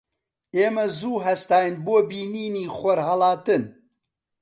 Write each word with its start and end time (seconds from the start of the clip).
ئێمە 0.55 0.85
زوو 0.99 1.23
هەستاین 1.27 1.73
بۆ 1.85 1.97
بینینی 2.09 2.65
خۆرهەڵاتن. 2.77 3.63